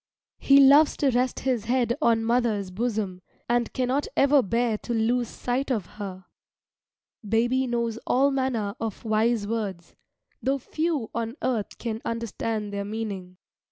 He 0.39 0.59
loves 0.59 0.97
to 0.97 1.11
rest 1.11 1.41
his 1.41 1.65
head 1.65 1.95
on 2.01 2.23
mother's 2.25 2.71
bosom, 2.71 3.21
and 3.47 3.71
cannot 3.71 4.07
ever 4.17 4.41
bear 4.41 4.79
to 4.79 4.95
lose 4.95 5.27
sight 5.27 5.69
of 5.69 5.85
her. 5.85 6.25
Baby 7.23 7.67
knows 7.67 7.99
all 8.07 8.31
manner 8.31 8.73
of 8.79 9.05
wise 9.05 9.45
words, 9.45 9.93
though 10.41 10.57
few 10.57 11.11
on 11.13 11.35
earth 11.43 11.77
can 11.77 12.01
understand 12.03 12.73
their 12.73 12.83
meaning. 12.83 13.37